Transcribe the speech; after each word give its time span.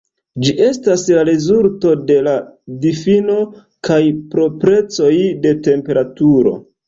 Ĝi 0.43 0.51
estas 0.67 1.01
la 1.17 1.25
rezulto 1.27 1.91
de 2.11 2.15
la 2.29 2.33
difino 2.85 3.37
kaj 3.89 3.99
proprecoj 4.33 5.13
de 5.47 5.53
temperaturo. 5.71 6.57